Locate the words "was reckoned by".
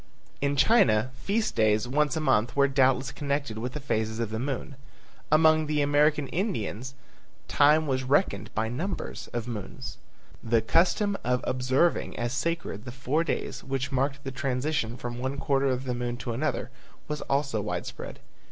7.85-8.67